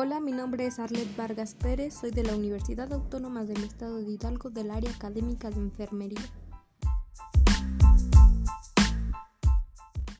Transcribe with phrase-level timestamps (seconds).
[0.00, 4.12] Hola, mi nombre es Arlet Vargas Pérez, soy de la Universidad Autónoma del Estado de
[4.12, 6.20] Hidalgo del área académica de enfermería.